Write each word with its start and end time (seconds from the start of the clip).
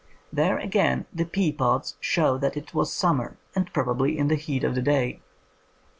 Here, 0.35 0.57
again, 0.57 1.05
the 1.13 1.25
pea 1.25 1.51
pods 1.51 1.95
show^ 2.01 2.41
that 2.41 2.57
it 2.57 2.73
was 2.73 2.91
summer, 2.91 3.37
and 3.53 3.71
probably 3.71 4.17
in 4.17 4.29
the 4.29 4.35
heat 4.35 4.63
of 4.63 4.73
the 4.73 4.81
day. 4.81 5.21